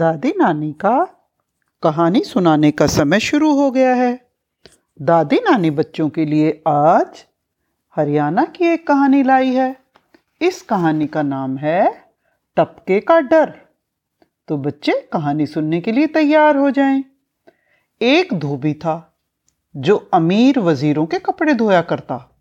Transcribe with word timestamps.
दादी 0.00 0.32
नानी 0.36 0.72
का 0.72 1.04
कहानी 1.82 2.20
सुनाने 2.20 2.70
का 2.70 2.86
समय 2.86 3.20
शुरू 3.20 3.52
हो 3.52 3.70
गया 3.70 3.94
है। 3.94 4.30
दादी 5.02 5.36
नानी 5.36 5.70
बच्चों 5.70 6.08
के 6.08 6.24
लिए 6.24 6.62
आज 6.68 7.26
हरियाणा 7.96 8.44
की 8.44 8.64
एक 8.64 8.86
कहानी 8.86 9.22
लाई 9.22 9.54
है। 9.54 9.76
इस 10.40 10.62
कहानी 10.62 11.06
का 11.06 11.22
नाम 11.22 11.56
है 11.56 12.12
टपके 12.56 13.00
का 13.00 13.20
डर। 13.20 13.54
तो 14.48 14.56
बच्चे 14.56 15.08
कहानी 15.12 15.46
सुनने 15.46 15.80
के 15.80 15.92
लिए 15.92 16.06
तैयार 16.06 16.56
हो 16.56 16.70
जाएँ। 16.70 17.04
एक 18.02 18.34
धोबी 18.34 18.74
था 18.74 19.18
जो 19.76 20.10
अमीर 20.14 20.58
वजीरों 20.58 21.06
के 21.06 21.18
कपड़े 21.18 21.54
धोया 21.54 21.82
करता। 21.82 22.40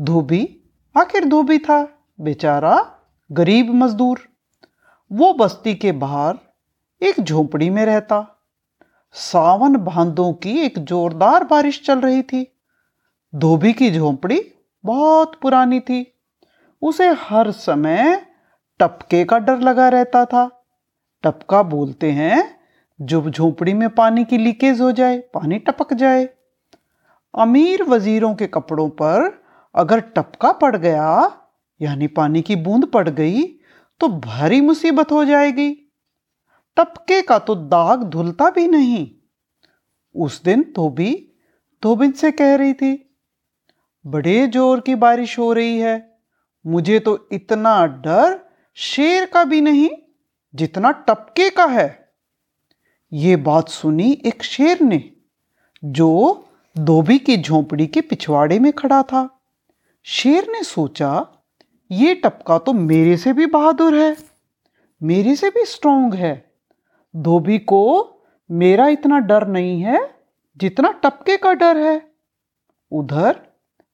धोबी 0.00 0.60
आखिर 0.96 1.24
धोबी 1.24 1.58
था, 1.58 2.06
बेचारा 2.20 2.98
गरीब 3.32 3.74
मजदूर। 3.74 4.28
वो 5.12 5.32
बस्ती 5.32 5.74
के 5.74 5.92
बाहर 5.92 6.38
एक 7.02 7.20
झोपड़ी 7.20 7.70
में 7.70 7.86
रहता। 7.86 8.46
सावन 9.12 9.76
भादों 9.76 10.32
की 10.32 10.58
एक 10.58 10.78
जोरदार 10.78 11.44
बारिश 11.44 11.82
चल 11.86 12.00
रही 12.00 12.22
थी। 12.22 12.46
धोबी 13.34 13.72
की 13.72 13.90
झोपड़ी 13.90 14.40
बहुत 14.84 15.38
पुरानी 15.42 15.80
थी। 15.80 16.14
उसे 16.82 17.08
हर 17.08 17.50
समय 17.50 18.26
टपके 18.80 19.24
का 19.24 19.38
डर 19.38 19.58
लगा 19.58 19.88
रहता 19.88 20.24
था। 20.24 20.66
टपका 21.24 21.62
बोलते 21.62 22.10
हैं, 22.10 22.60
जब 23.00 23.30
झोपड़ी 23.30 23.74
में 23.74 23.88
पानी 23.90 24.24
की 24.24 24.38
लीकेज 24.38 24.80
हो 24.80 24.92
जाए, 24.92 25.18
पानी 25.18 25.58
टपक 25.58 25.94
जाए। 25.94 26.28
अमीर 27.34 27.82
वजीरों 27.82 28.34
के 28.34 28.46
कपड़ों 28.46 28.88
पर 28.88 29.42
अगर 29.74 30.00
टपका 30.00 30.52
पड़ 30.52 30.76
गया, 30.76 31.32
यानी 31.80 32.06
पानी 32.06 32.42
की 32.42 32.56
बूंद 32.56 32.86
पड़ 32.86 33.08
गई 33.08 33.42
तो 34.00 34.08
भारी 34.08 34.60
मुसीबत 34.60 35.12
हो 35.12 35.24
जाएगी। 35.24 35.87
टपके 36.78 37.20
का 37.22 37.38
तो 37.38 37.54
दाग 37.54 38.02
धुलता 38.04 38.50
भी 38.50 38.66
नहीं। 38.68 39.06
उस 40.14 40.42
दिन 40.44 40.62
धोबी 40.76 41.12
धोबिन 41.82 42.12
से 42.12 42.30
कह 42.32 42.54
रही 42.56 42.72
थी, 42.72 42.92
बड़े 44.04 44.46
ज़ोर 44.46 44.80
की 44.80 44.94
बारिश 44.94 45.38
हो 45.38 45.52
रही 45.52 45.78
है। 45.78 45.96
मुझे 46.64 46.98
तो 46.98 47.28
इतना 47.32 47.84
डर 47.86 48.38
शेर 48.76 49.24
का 49.24 49.44
भी 49.44 49.60
नहीं, 49.60 49.88
जितना 50.54 50.90
टपके 50.90 51.48
का 51.50 51.66
है। 51.66 52.12
ये 53.12 53.36
बात 53.38 53.68
सुनी 53.68 54.10
एक 54.26 54.42
शेर 54.42 54.80
ने, 54.82 55.02
जो 55.82 56.48
धोबी 56.76 57.18
की 57.18 57.36
झोपड़ी 57.36 57.86
के 57.86 58.00
पिछवाड़े 58.00 58.58
में 58.58 58.72
खड़ा 58.72 59.02
था। 59.02 59.28
शेर 60.06 60.50
ने 60.50 60.62
सोचा, 60.62 61.26
ये 61.90 62.14
टपका 62.14 62.58
तो 62.58 62.72
मेरे 62.72 63.16
से 63.16 63.32
भी 63.32 63.46
बहादुर 63.46 63.94
है, 63.94 64.16
मेरे 65.00 65.36
से 65.36 65.50
भी 65.50 65.64
स्ट्रोंग 65.66 66.14
है। 66.14 66.47
धोबी 67.18 67.58
को 67.58 68.14
मेरा 68.50 68.88
इतना 68.88 69.18
डर 69.18 69.46
नहीं 69.46 69.82
है 69.82 70.14
जितना 70.56 70.90
टपके 70.92 71.36
का 71.36 71.52
डर 71.52 71.76
है। 71.76 72.12
उधर 72.92 73.40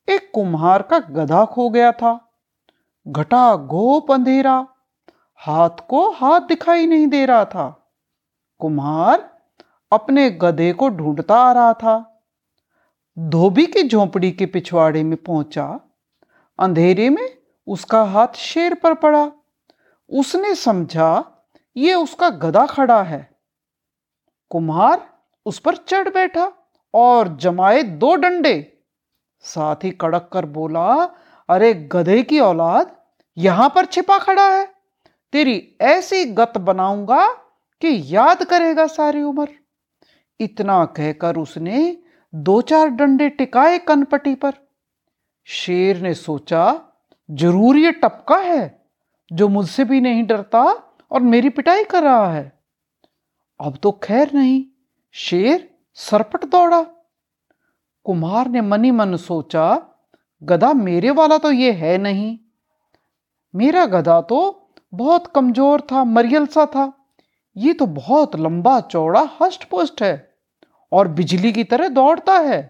एक 0.08 0.30
कुम्हार 0.34 0.82
का 0.82 0.98
गधा 0.98 1.44
खो 1.44 1.70
गया 1.70 1.92
था। 1.92 2.32
घटा 3.08 3.56
गोप 3.56 4.12
अंधेरा। 4.12 4.66
हाथ 5.34 5.70
को 5.88 6.10
हाथ 6.10 6.40
दिखाई 6.40 6.86
नहीं 6.86 7.06
दे 7.06 7.26
रहा 7.26 7.44
था। 7.44 7.92
कुम्हार 8.58 9.38
अपने 9.92 10.30
गधे 10.30 10.72
को 10.72 10.88
ढूंढता 10.88 11.36
आ 11.36 11.52
रहा 11.52 11.72
था। 11.72 12.22
धोबी 13.18 13.66
की 13.66 13.88
झोपड़ी 13.88 14.30
के 14.30 14.46
पिछवाड़े 14.46 15.02
में 15.02 15.16
पहुँचा। 15.16 15.80
अंधेरे 16.58 17.10
में 17.10 17.38
उसका 17.66 18.02
हाथ 18.02 18.28
शेर 18.34 18.74
पर 18.74 18.94
पड़ा। 18.94 19.32
उसने 20.10 20.54
समझा 20.54 21.33
ये 21.76 21.94
उसका 21.94 22.28
गधा 22.30 22.66
खड़ा 22.66 23.02
है। 23.02 23.28
कुम्हार 24.50 25.06
उस 25.46 25.58
पर 25.58 25.76
चढ़ 25.76 26.08
बैठा 26.08 26.52
और 26.94 27.36
जमाए 27.36 27.82
दो 27.82 28.14
डंडे। 28.14 28.82
साथ 29.44 29.84
ही 29.84 29.90
कड़क 29.90 30.28
कर 30.32 30.46
बोला, 30.46 30.92
अरे 31.48 31.72
गधे 31.92 32.22
की 32.22 32.38
औलाद, 32.40 32.96
यहाँ 33.36 33.68
पर 33.68 33.84
छिपा 33.84 34.18
खड़ा 34.18 34.48
है। 34.48 34.64
तेरी 35.32 35.76
ऐसी 35.80 36.24
गत 36.24 36.58
बनाऊँगा 36.58 37.26
कि 37.82 38.02
याद 38.06 38.44
करेगा 38.44 38.86
सारी 38.86 39.22
उम्र। 39.22 39.48
इतना 40.40 40.84
कहकर 40.86 41.36
उसने 41.36 41.96
दो 42.32 42.60
चार 42.60 42.88
डंडे 42.88 43.28
टिकाए 43.28 43.78
कनपटी 43.78 44.34
पर। 44.34 44.52
शेर 45.46 46.00
ने 46.00 46.14
सोचा, 46.14 46.80
ज़रूर 47.28 47.76
ये 47.76 47.92
टपका 47.92 48.36
है, 48.36 48.84
जो 49.30 49.48
मुझसे 49.48 49.84
भी 49.84 50.00
नहीं 50.00 50.24
डरता 50.26 50.83
और 51.10 51.22
मेरी 51.22 51.48
पिटाई 51.48 51.84
कर 51.84 52.02
रहा 52.02 52.32
है। 52.32 52.52
अब 53.60 53.76
तो 53.76 53.92
खैर 54.02 54.32
नहीं, 54.34 54.64
शेर 55.14 55.68
सरपट 55.94 56.44
दौड़ा। 56.44 56.82
कुमार 58.06 58.48
ने 58.48 58.60
मनी 58.60 58.90
मन 58.90 59.16
सोचा, 59.16 59.86
गधा 60.42 60.72
मेरे 60.72 61.10
वाला 61.10 61.38
तो 61.38 61.52
ये 61.52 61.72
है 61.72 61.96
नहीं। 61.98 62.38
मेरा 63.54 63.86
गधा 63.86 64.20
तो 64.20 64.68
बहुत 64.92 65.26
कमज़ोर 65.26 65.80
था, 65.80 66.04
मरियल 66.04 66.46
सा 66.46 66.66
था। 66.66 66.92
ये 67.56 67.72
तो 67.72 67.86
बहुत 67.86 68.36
लंबा 68.36 68.80
चौड़ा 68.80 69.28
हस्ट 69.42 69.64
पुष्ट 69.64 70.02
है 70.02 70.34
और 70.92 71.08
बिजली 71.08 71.52
की 71.52 71.64
तरह 71.64 71.88
दौड़ता 71.88 72.38
है। 72.38 72.62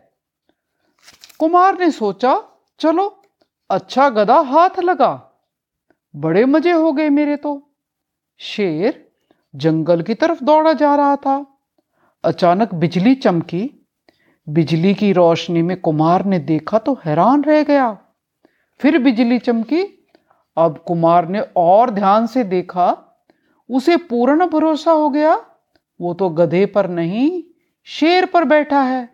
कुमार 1.39 1.79
ने 1.79 1.91
सोचा, 1.91 2.43
चलो 2.81 3.23
अच्छा 3.71 4.09
गधा 4.09 4.39
हाथ 4.43 4.79
लगा। 4.81 5.13
बड़े 6.15 6.45
मज़े 6.45 6.73
हो 6.73 6.93
गए 6.93 7.09
मेरे 7.09 7.37
तो। 7.37 7.64
शेर 8.39 9.13
जंगल 9.57 10.03
की 10.03 10.15
तरफ़ 10.15 10.45
दौड़ा 10.45 10.73
जा 10.73 10.95
रहा 10.95 11.17
था। 11.17 11.47
अचानक 12.25 12.75
बिजली 12.75 13.15
चमकी। 13.15 13.89
बिजली 14.49 14.95
की 14.95 15.13
रोशनी 15.13 15.63
में 15.63 15.81
कुमार 15.81 16.25
ने 16.25 16.39
देखा 16.39 16.79
तो 16.79 16.99
हैरान 17.05 17.45
रह 17.45 17.63
गया। 17.63 17.99
फिर 18.79 18.99
बिजली 18.99 19.39
चमकी। 19.39 20.07
अब 20.57 20.85
कुमार 20.87 21.29
ने 21.29 21.41
और 21.57 21.91
ध्यान 21.91 22.27
से 22.27 22.45
देखा। 22.45 23.21
उसे 23.71 23.97
पूर्ण 23.97 24.47
भरोसा 24.47 24.91
हो 24.91 25.11
गया। 25.11 25.47
वो 26.01 26.15
तो 26.15 26.29
गधे 26.29 26.67
पर 26.67 26.89
नहीं, 26.91 27.45
शेर 27.85 28.27
पर 28.27 28.45
बैठा 28.45 28.83
है। 28.83 29.09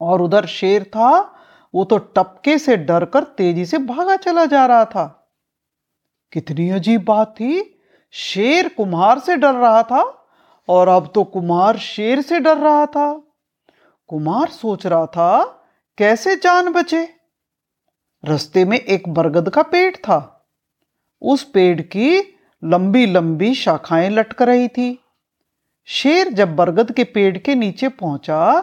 और 0.00 0.22
उधर 0.22 0.46
शेर 0.46 0.84
था। 0.84 1.32
वो 1.74 1.84
तो 1.84 1.98
टपके 1.98 2.58
से 2.58 2.76
डरकर 2.76 3.24
तेज़ी 3.24 3.66
से 3.66 3.78
भागा 3.78 4.16
चला 4.16 4.44
जा 4.44 4.66
रहा 4.66 4.84
था। 4.84 5.32
कितनी 6.32 6.70
अजीब 6.70 7.04
बात 7.04 7.30
थी। 7.32 7.72
शेर 8.14 8.68
कुम्हार 8.68 9.18
से 9.18 9.36
डर 9.36 9.54
रहा 9.54 9.82
था 9.82 10.02
और 10.68 10.88
अब 10.88 11.10
तो 11.14 11.24
कुमार 11.24 11.78
शेर 11.78 12.20
से 12.20 12.40
डर 12.40 12.56
रहा 12.56 12.86
था। 12.86 13.22
कुमार 14.08 14.48
सोच 14.48 14.86
रहा 14.86 15.06
था, 15.06 15.42
कैसे 15.98 16.36
जान 16.36 16.72
बचे? 16.72 17.08
रस्ते 18.24 18.64
में 18.64 18.78
एक 18.78 19.08
बरगद 19.08 19.50
का 19.50 19.62
पेड़ 19.62 19.96
था। 19.96 20.48
उस 21.22 21.42
पेड़ 21.44 21.80
की 21.80 22.18
लंबी 22.64 23.06
लंबी 23.06 23.54
शाखाएँ 23.54 24.10
लटक 24.10 24.42
रही 24.42 24.68
थी। 24.68 24.98
शेर 25.84 26.28
जब 26.28 26.56
बरगद 26.56 26.92
के 26.92 27.04
पेड़ 27.04 27.36
के 27.38 27.54
नीचे 27.54 27.88
पहुँचा 27.88 28.60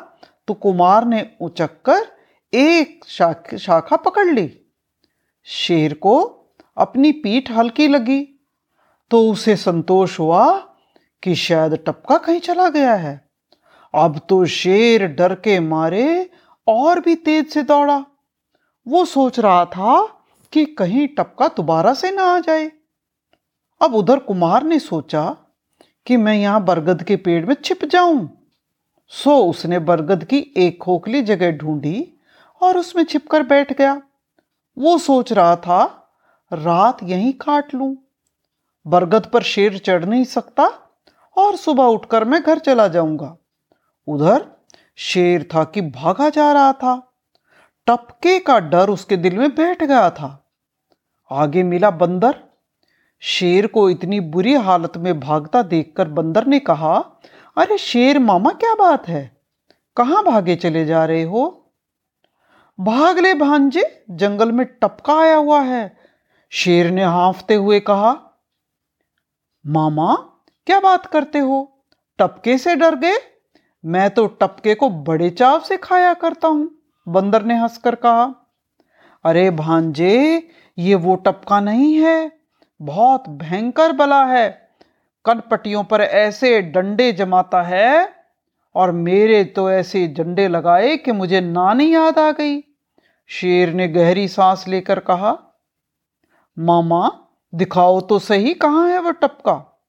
तो 0.48 0.54
कुमार 0.54 1.06
ने 1.06 1.30
उचक 1.42 1.82
कर 1.82 2.06
एक 2.54 3.06
शाखा 3.60 3.96
पकड़ 3.96 4.28
ली। 4.28 4.52
शेर 5.44 5.94
को 5.94 6.22
अपनी 6.78 7.12
पीठ 7.12 7.52
हल्की 7.52 7.88
लगी। 7.88 8.33
तो 9.14 9.32
उसे 9.32 9.56
संतोष 9.56 10.20
हुआ 10.20 10.60
कि 11.24 11.36
शायद 11.36 11.74
टपका 11.88 12.18
कहीं 12.18 12.40
चला 12.40 12.70
गया 12.70 12.94
है। 12.94 13.30
अब 13.94 14.20
तो 14.30 14.46
शेर 14.46 15.06
डर 15.08 15.36
के 15.36 15.60
मारे 15.60 16.30
और 16.68 17.00
भी 17.00 17.16
तेज 17.16 17.50
से 17.50 17.64
दौड़ा। 17.64 18.06
वो 18.88 19.06
सोच 19.06 19.40
रहा 19.40 19.66
था 19.66 20.02
कि 20.54 20.66
कहीं 20.66 21.08
टपका 21.08 21.48
दोबारा 21.48 21.94
से 21.94 22.12
ना 22.12 22.24
आ 22.24 22.40
जाए। 22.40 22.72
अब 23.82 23.96
उधर 23.96 24.20
कुमार 24.20 24.64
ने 24.64 24.80
सोचा 24.80 25.38
कि 26.06 26.18
मैं 26.18 26.36
यहाँ 26.36 26.64
बरगद 26.66 27.04
के 27.04 27.16
पेड़ 27.16 27.46
में 27.46 27.56
छिप 27.66 27.86
जाऊँ। 27.86 28.30
सो 29.08 29.38
उसने 29.46 29.80
बरगद 29.80 30.24
की 30.24 30.54
एक 30.58 30.82
खोखली 30.82 31.22
जगह 31.22 31.52
ढूंढी 31.52 32.20
और 32.62 32.78
उसमें 32.78 33.04
छिपकर 33.04 33.44
बैठ 33.44 33.78
गया। 33.78 34.02
वो 34.78 34.98
सोच 34.98 35.34
रहा 35.34 35.56
था, 35.56 36.10
रात 36.54 37.04
यहीं 37.04 37.34
काट 37.34 37.76
लूँ। 37.76 37.96
बरगद 38.88 39.26
पर 39.26 39.44
शेर 39.44 39.78
चढ़ 39.78 40.06
नहीं 40.06 40.24
सकता 40.24 40.64
और 41.38 41.56
सुबह 41.56 41.84
उठकर 41.84 42.24
मैं 42.24 42.42
घर 42.44 42.60
चला 42.60 42.88
जाऊँगा। 42.88 43.38
उधर 44.08 44.46
शेर 44.96 45.44
था 45.56 45.64
कि 45.64 45.82
भागा 45.82 46.30
जा 46.30 46.52
रहा 46.52 46.74
था। 46.74 47.14
टपके 47.88 48.40
का 48.40 48.60
डर 48.60 48.90
उसके 48.90 49.18
दिल 49.18 49.38
में 49.38 49.56
बैठ 49.56 49.84
गया 49.84 50.10
था। 50.10 50.52
आगे 51.32 51.64
मिला 51.64 51.92
बंदर। 51.92 52.44
शेर 53.20 53.68
को 53.68 53.90
इतनी 53.90 54.20
बुरी 54.20 54.54
हालत 54.54 54.94
में 54.98 55.20
भागता 55.20 55.62
देखकर 55.62 56.08
बंदर 56.08 56.48
ने 56.48 56.60
कहा, 56.60 56.98
अरे 57.58 57.78
शेर, 57.78 58.20
मामा, 58.20 58.50
क्या 58.50 58.76
बात 58.76 59.08
है? 59.08 59.38
कहाँ 59.98 60.24
भागे 60.24 60.56
चले 60.56 60.86
जा 60.86 61.06
रहे 61.06 61.24
हो? 61.24 61.72
भाग 62.80 63.20
ले 63.20 63.34
भांजे, 63.34 64.06
जंगल 64.10 64.52
में 64.52 64.66
टपका 64.66 65.20
आया 65.20 65.36
हुआ 65.36 65.62
है, 65.62 65.98
शेर 66.50 66.92
ने 66.92 67.04
हाफते 67.04 67.56
हुए 67.56 67.80
कहा। 67.80 68.33
मामा, 69.66 70.16
क्या 70.68 70.80
बात 70.80 71.06
करते 71.06 71.40
हो? 71.40 71.86
टपके 72.20 72.58
से 72.58 72.76
डर 72.76 72.96
गए? 72.96 73.18
मैं 73.86 74.10
तो 74.10 74.26
टपके 74.28 74.74
को 74.76 74.90
बड़े 74.90 75.30
चाव 75.30 75.60
से 75.60 75.78
खाया 75.78 76.14
करता 76.14 76.48
हूँ, 76.48 76.72
बंदर 77.08 77.44
ने 77.44 77.58
हंसकर 77.58 77.96
कहा। 77.96 78.24
अरे 79.26 79.50
भांजे, 79.52 80.48
ये 80.78 80.96
वो 80.96 81.16
टपका 81.16 81.60
नहीं 81.60 81.94
है। 81.94 82.32
बहुत 82.82 83.30
भयंकर 83.30 83.92
बला 83.92 84.26
है। 84.26 84.70
कनपटियों 85.26 85.84
पर 85.84 86.02
ऐसे 86.02 86.62
डंडे 86.62 87.12
जमाता 87.12 87.62
है 87.62 88.10
और 88.76 88.92
मेरे 88.92 89.44
तो 89.44 89.72
ऐसे 89.72 90.08
डंडे 90.08 90.48
लगाए 90.48 90.98
कि 90.98 91.12
मुझे 91.12 91.42
नानी 91.42 91.94
याद 91.96 92.20
आ 92.20 92.32
गई। 92.32 92.62
शेर 93.28 93.74
ने 93.74 93.88
गहरी 93.88 94.28
सांस 94.28 94.68
लेकर 94.68 95.00
कहा, 95.00 95.38
मामा, 96.60 97.20
दिखाओ 97.56 98.02
तो 98.02 98.20
सही 98.20 98.54
कहाँ 98.54 98.90
है 98.90 99.00
टपका। 99.22 99.82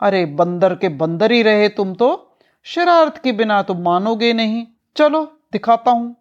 अरे, 0.00 0.26
बंदर 0.26 0.74
के 0.74 0.88
बंदर 0.88 1.32
ही 1.32 1.42
रहे 1.42 1.68
तुम 1.68 1.94
तो। 1.94 2.24
शरारत 2.62 3.18
के 3.18 3.32
बिना 3.32 3.62
तुम 3.62 3.82
मानोगे 3.82 4.32
नहीं। 4.32 4.66
चलो, 4.96 5.24
दिखाता 5.52 5.90
हूँ। 5.90 6.16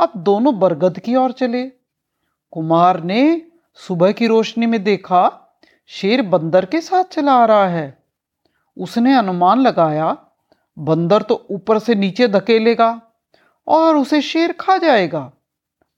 अब 0.00 0.12
दोनों 0.16 0.58
बरगद 0.58 0.98
की 0.98 1.14
ओर 1.14 1.32
चले। 1.32 1.66
कुमार 2.50 3.02
ने 3.02 3.42
सुबह 3.74 4.12
की 4.12 4.26
रोशनी 4.26 4.66
में 4.66 4.84
देखा, 4.84 5.56
शेर 5.86 6.22
बंदर 6.22 6.64
के 6.64 6.80
साथ 6.80 7.04
चला 7.04 7.32
आ 7.32 7.44
रहा 7.44 7.68
है। 7.68 8.02
उसने 8.78 9.14
अनुमान 9.14 9.60
लगाया, 9.60 10.16
बंदर 10.78 11.22
तो 11.22 11.46
ऊपर 11.50 11.78
से 11.78 11.94
नीचे 11.94 12.28
धकेलेगा 12.28 13.00
और 13.66 13.96
उसे 13.96 14.22
शेर 14.22 14.52
खा 14.52 14.76
जाएगा। 14.76 15.32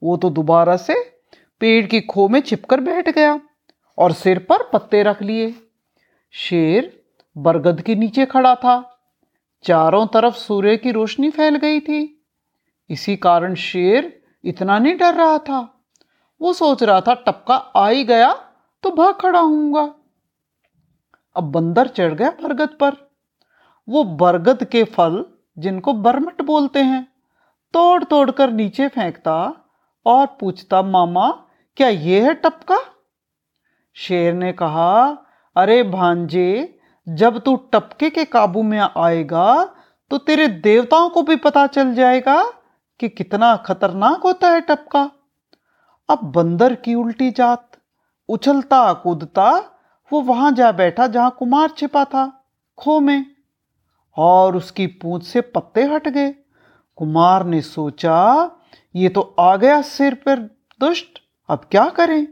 वो 0.02 0.16
तो 0.16 0.30
दोबारा 0.30 0.76
से 0.76 0.94
पेड़ 1.60 1.86
की 1.86 2.00
खो 2.00 2.28
में 2.28 2.40
छिपकर 2.40 2.80
बैठ 2.80 3.08
गया। 3.08 3.40
और 3.98 4.12
सिर 4.12 4.38
पर 4.38 4.62
पत्ते 4.72 5.02
रख 5.02 5.22
लिए। 5.22 5.54
शेर 6.32 7.02
बरगद 7.36 7.80
के 7.80 7.94
नीचे 7.94 8.26
खड़ा 8.26 8.54
था। 8.54 8.74
चारों 9.64 10.06
तरफ़ 10.06 10.34
सूर्य 10.34 10.76
की 10.76 10.90
रोशनी 10.92 11.30
फैल 11.30 11.56
गई 11.56 11.80
थी। 11.80 12.24
इसी 12.90 13.16
कारण 13.16 13.54
शेर 13.54 14.22
इतना 14.44 14.78
नहीं 14.78 14.96
डर 14.96 15.14
रहा 15.14 15.38
था। 15.38 15.60
वो 16.40 16.52
सोच 16.52 16.82
रहा 16.82 17.00
था, 17.00 17.14
टपका 17.14 17.54
आ 17.54 17.88
ही 17.88 18.04
गया 18.04 18.32
तो 18.82 18.90
भाग 18.90 19.14
खड़ा 19.14 19.40
हूँगा 19.40 19.94
अब 21.36 21.44
बंदर 21.44 21.88
चढ़ 21.88 22.14
गया 22.14 22.30
बरगद 22.42 22.68
पर। 22.68 22.96
वो 23.88 24.04
बरगद 24.04 24.64
के 24.64 24.84
फल, 24.84 25.24
जिनको 25.58 25.92
बरमट 25.92 26.42
बोलते 26.42 26.80
हैं 26.80 27.12
तोड़ 27.74 28.04
तोड़ 28.04 28.30
कर 28.30 28.50
नीचे 28.50 28.88
फेंकता 28.88 29.36
और 30.06 30.26
पूछता, 30.40 30.82
मामा, 30.82 31.30
क्या 31.76 31.88
ये 31.88 32.20
है 32.24 32.34
टपका? 32.34 32.78
शेर 33.96 34.34
ने 34.34 34.52
कहा, 34.52 35.08
अरे 35.56 35.82
भांजे, 35.82 36.78
जब 37.06 37.38
तू 37.38 37.56
टपके 37.72 38.10
के 38.10 38.24
काबू 38.24 38.62
में 38.62 38.78
आएगा 38.78 39.64
तो 40.10 40.18
तेरे 40.18 40.46
देवताओं 40.48 41.08
को 41.10 41.22
भी 41.22 41.36
पता 41.36 41.66
चल 41.66 41.94
जाएगा 41.94 42.42
कि 43.00 43.08
कितना 43.08 43.56
खतरनाक 43.56 44.20
होता 44.20 44.48
है 44.48 44.60
टपका। 44.60 45.10
अब 46.08 46.24
बंदर 46.24 46.74
की 46.74 46.94
उल्टी 46.94 47.30
जात, 47.30 47.70
उछलता, 48.28 48.92
कूदता, 48.92 49.50
वो 50.12 50.20
वहाँ 50.20 50.52
जा 50.52 50.72
बैठा 50.72 51.06
जहाँ 51.06 51.36
कुमार 51.38 51.70
छिपा 51.70 52.04
था, 52.04 52.26
खो 52.78 53.00
में। 53.00 53.26
और 54.16 54.56
उसकी 54.56 54.86
पूंछ 54.86 55.24
से 55.24 55.40
पत्ते 55.40 55.84
हट 55.84 56.08
गए। 56.08 56.34
कुमार 56.96 57.44
ने 57.44 57.60
सोचा, 57.60 58.50
ये 58.94 59.08
तो 59.08 59.34
आ 59.40 59.56
गया 59.56 59.80
सिर 59.82 60.14
पर 60.14 60.38
दुष्ट, 60.80 61.18
अब 61.48 61.66
क्या 61.70 61.88
करें? 61.88 62.26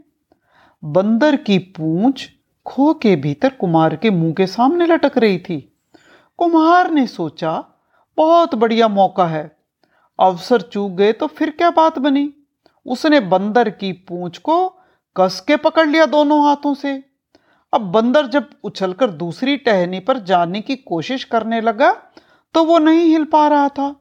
बंदर 0.83 1.35
की 1.35 1.57
पूंछ 1.57 2.29
खो 2.65 2.93
के 2.93 3.15
भीतर 3.15 3.49
कुमार 3.49 3.95
के 3.95 4.09
मुँह 4.09 4.33
के 4.33 4.45
सामने 4.47 4.85
लटक 4.85 5.17
रही 5.17 5.37
थी। 5.37 5.59
कुमार 6.37 6.89
ने 6.91 7.05
सोचा, 7.07 7.51
बहुत 8.17 8.55
बढ़िया 8.55 8.87
मौका 8.87 9.25
है। 9.25 9.57
अवसर 10.19 10.61
चूक 10.61 10.91
गए 10.91 11.11
तो 11.11 11.27
फिर 11.27 11.49
क्या 11.49 11.69
बात 11.69 11.99
बनी? 11.99 12.33
उसने 12.85 13.19
बंदर 13.19 13.69
की 13.69 13.91
पूंछ 13.91 14.37
को 14.37 14.67
कस 15.15 15.39
के 15.47 15.57
पकड़ 15.57 15.87
लिया 15.87 16.05
दोनों 16.05 16.43
हाथों 16.45 16.73
से। 16.73 16.93
अब 17.73 17.81
बंदर 17.81 18.27
जब 18.27 18.49
उछलकर 18.63 19.11
दूसरी 19.11 19.57
टहनी 19.57 19.99
पर 19.99 20.19
जाने 20.19 20.61
की 20.61 20.75
कोशिश 20.75 21.23
करने 21.23 21.61
लगा 21.61 21.91
तो 22.55 22.63
वो 22.63 22.79
नहीं 22.79 23.05
हिल 23.05 23.25
पा 23.25 23.47
रहा 23.47 23.69
था। 23.69 23.95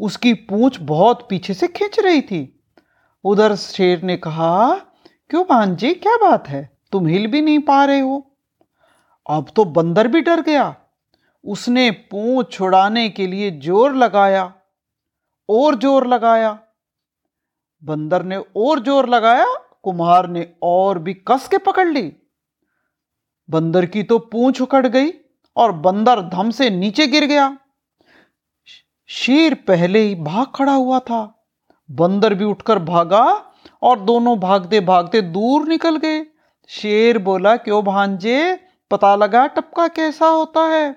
उसकी 0.00 0.34
पूंछ 0.34 0.78
बहुत 0.80 1.26
पीछे 1.30 1.54
से 1.54 1.68
खींच 1.68 1.98
रही 2.00 2.20
थी। 2.20 2.62
उधर 3.24 3.54
शेर 3.54 4.02
ने 4.02 4.16
कहा 4.16 4.80
क्यों 5.30 5.44
भांजी 5.44 5.92
क्या 5.94 6.16
बात 6.18 6.48
है? 6.48 6.68
तुम 6.92 7.06
हिल 7.06 7.26
भी 7.26 7.40
नहीं 7.40 7.58
पा 7.58 7.84
रहे 7.84 8.00
हो। 8.00 8.16
अब 9.26 9.50
तो 9.56 9.64
बंदर 9.64 10.08
भी 10.08 10.20
डर 10.20 10.40
गया। 10.40 10.74
उसने 11.44 11.90
पूंछ 11.90 12.50
छुड़ाने 12.52 13.08
के 13.08 13.26
लिए 13.26 13.50
ज़ोर 13.58 13.94
लगाया, 13.94 14.42
और 15.48 15.74
ज़ोर 15.74 16.06
लगाया। 16.06 16.58
बंदर 17.82 18.22
ने 18.22 18.36
और 18.36 18.80
ज़ोर 18.80 19.08
लगाया, 19.08 19.46
कुम्हार 19.82 20.28
ने 20.28 20.46
और 20.62 20.98
भी 20.98 21.14
कस 21.28 21.46
के 21.48 21.58
पकड़ 21.58 21.86
ली। 21.88 22.12
बंदर 23.48 23.86
की 23.86 24.02
तो 24.02 24.18
पूंछ 24.18 24.60
उखड़ 24.60 24.86
गई, 24.86 25.12
और 25.56 25.72
बंदर 25.72 26.20
धम 26.28 26.50
से 26.50 26.70
नीचे 26.70 27.06
गिर 27.06 27.24
गया। 27.24 27.56
शेर 29.08 29.54
पहले 29.68 29.98
ही 29.98 30.14
भाग 30.14 30.46
खड़ा 30.54 30.74
हुआ 30.74 30.98
था। 31.00 31.22
बंदर 31.88 32.34
भी 32.34 32.44
उठकर 32.44 32.78
भागा 32.78 33.22
और 33.82 34.00
दोनों 34.00 34.38
भागते 34.40 34.80
भागते 34.80 35.20
दूर 35.22 35.68
निकल 35.68 35.96
गए। 35.96 36.26
शेर 36.70 37.18
बोला, 37.18 37.56
क्यों 37.56 37.84
भांजे? 37.84 38.58
पता 38.90 39.14
लगा 39.16 39.46
टपका 39.46 39.86
कैसा 39.88 40.26
होता 40.26 40.60
है? 40.60 40.90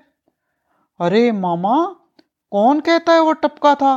अरे 1.00 1.30
मामा, 1.32 1.84
कौन 2.52 2.80
कहता 2.80 3.12
है 3.12 3.20
वो 3.20 3.32
टपका 3.32 3.74
था? 3.74 3.94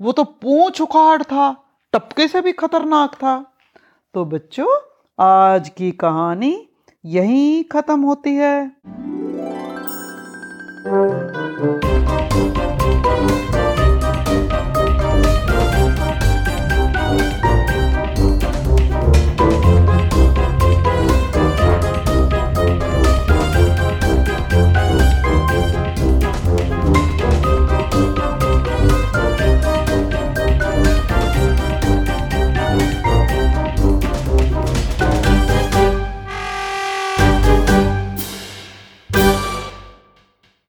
वो 0.00 0.12
तो 0.12 0.24
पूछ 0.24 0.80
उखाड़ 0.80 1.22
था, 1.22 1.54
टपके 1.92 2.28
से 2.28 2.40
भी 2.40 2.52
खतरनाक 2.52 3.14
था। 3.14 3.34
तो 4.14 4.24
बच्चों, 4.24 4.68
आज 5.18 5.68
की 5.68 5.90
कहानी 5.90 6.68
यहीं 7.04 7.64
ख़त्म 7.64 8.00
होती 8.00 8.34
है। 8.34 8.72